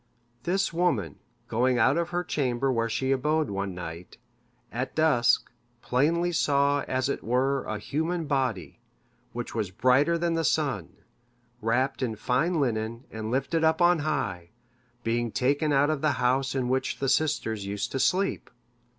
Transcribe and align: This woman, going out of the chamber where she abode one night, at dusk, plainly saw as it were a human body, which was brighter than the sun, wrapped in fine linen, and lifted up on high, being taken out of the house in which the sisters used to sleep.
This 0.45 0.73
woman, 0.73 1.19
going 1.47 1.77
out 1.77 1.95
of 1.95 2.09
the 2.09 2.23
chamber 2.23 2.71
where 2.73 2.89
she 2.89 3.11
abode 3.11 3.51
one 3.51 3.75
night, 3.75 4.17
at 4.71 4.95
dusk, 4.95 5.51
plainly 5.83 6.31
saw 6.31 6.81
as 6.87 7.07
it 7.07 7.23
were 7.23 7.63
a 7.65 7.77
human 7.77 8.25
body, 8.25 8.79
which 9.31 9.53
was 9.53 9.69
brighter 9.69 10.17
than 10.17 10.33
the 10.33 10.43
sun, 10.43 10.89
wrapped 11.61 12.01
in 12.01 12.15
fine 12.15 12.59
linen, 12.59 13.03
and 13.11 13.29
lifted 13.29 13.63
up 13.63 13.79
on 13.79 13.99
high, 13.99 14.49
being 15.03 15.31
taken 15.31 15.71
out 15.71 15.91
of 15.91 16.01
the 16.01 16.13
house 16.13 16.55
in 16.55 16.67
which 16.67 16.97
the 16.97 17.07
sisters 17.07 17.67
used 17.67 17.91
to 17.91 17.99
sleep. 17.99 18.49